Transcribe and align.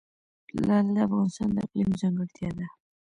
لعل 0.65 0.85
د 0.95 0.97
افغانستان 1.07 1.49
د 1.53 1.57
اقلیم 1.65 1.89
ځانګړتیا 2.01 2.49
ده. 2.57 2.67